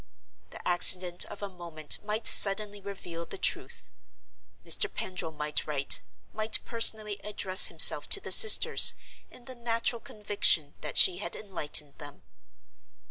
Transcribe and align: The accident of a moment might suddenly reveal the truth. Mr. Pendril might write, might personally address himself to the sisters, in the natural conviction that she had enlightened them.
The 0.49 0.67
accident 0.67 1.25
of 1.25 1.43
a 1.43 1.47
moment 1.47 2.03
might 2.03 2.25
suddenly 2.25 2.81
reveal 2.81 3.23
the 3.23 3.37
truth. 3.37 3.87
Mr. 4.65 4.91
Pendril 4.91 5.31
might 5.31 5.67
write, 5.67 6.01
might 6.33 6.57
personally 6.65 7.19
address 7.23 7.67
himself 7.67 8.09
to 8.09 8.19
the 8.19 8.31
sisters, 8.31 8.95
in 9.29 9.45
the 9.45 9.53
natural 9.53 10.01
conviction 10.01 10.73
that 10.81 10.97
she 10.97 11.17
had 11.19 11.35
enlightened 11.35 11.99
them. 11.99 12.23